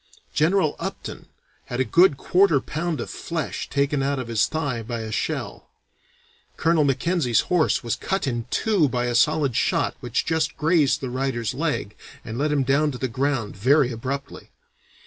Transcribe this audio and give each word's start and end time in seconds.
General 0.33 0.75
Upton 0.79 1.27
had 1.65 1.79
a 1.79 1.85
good 1.85 2.17
quarter 2.17 2.59
pound 2.59 2.99
of 2.99 3.07
flesh 3.07 3.69
taken 3.69 4.01
out 4.01 4.17
of 4.17 4.29
his 4.29 4.47
thigh 4.47 4.81
by 4.81 5.01
a 5.01 5.11
shell. 5.11 5.69
Colonel 6.57 6.83
Mackenzie's 6.83 7.41
horse 7.41 7.83
was 7.83 7.97
cut 7.97 8.25
in 8.25 8.47
two 8.49 8.89
by 8.89 9.05
a 9.05 9.13
solid 9.13 9.55
shot 9.55 9.95
which 9.99 10.25
just 10.25 10.57
grazed 10.57 11.01
the 11.01 11.11
rider's 11.11 11.53
leg 11.53 11.95
and 12.25 12.39
let 12.39 12.51
him 12.51 12.63
down 12.63 12.89
to 12.89 12.97
the 12.97 13.07
ground 13.07 13.55
very 13.55 13.91
abruptly. 13.91 14.49